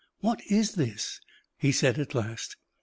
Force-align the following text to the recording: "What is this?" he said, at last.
"What 0.19 0.41
is 0.49 0.71
this?" 0.73 1.21
he 1.59 1.71
said, 1.71 1.99
at 1.99 2.15
last. 2.15 2.57